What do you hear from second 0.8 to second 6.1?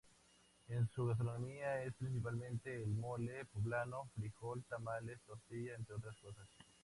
su gastronomía es principalmente el mole poblano, frijol, tamales, tortilla, entre